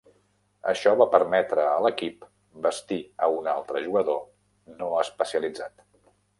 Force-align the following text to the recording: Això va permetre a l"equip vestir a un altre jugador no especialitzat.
Això 0.69 0.93
va 1.01 1.05
permetre 1.15 1.65
a 1.73 1.75
l"equip 1.81 2.25
vestir 2.65 2.99
a 3.27 3.31
un 3.37 3.53
altre 3.55 3.85
jugador 3.87 4.21
no 4.83 4.93
especialitzat. 5.07 5.89